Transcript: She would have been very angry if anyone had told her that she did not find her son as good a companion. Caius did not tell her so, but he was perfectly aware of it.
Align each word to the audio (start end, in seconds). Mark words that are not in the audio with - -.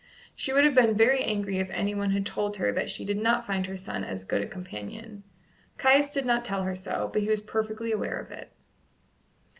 She 0.33 0.51
would 0.51 0.63
have 0.63 0.73
been 0.73 0.95
very 0.97 1.23
angry 1.23 1.59
if 1.59 1.69
anyone 1.69 2.09
had 2.09 2.25
told 2.25 2.57
her 2.57 2.71
that 2.71 2.89
she 2.89 3.05
did 3.05 3.17
not 3.19 3.45
find 3.45 3.67
her 3.67 3.77
son 3.77 4.03
as 4.03 4.23
good 4.25 4.41
a 4.41 4.47
companion. 4.47 5.21
Caius 5.77 6.11
did 6.11 6.25
not 6.25 6.43
tell 6.43 6.63
her 6.63 6.73
so, 6.73 7.11
but 7.13 7.21
he 7.21 7.29
was 7.29 7.39
perfectly 7.41 7.91
aware 7.91 8.17
of 8.17 8.31
it. 8.31 8.51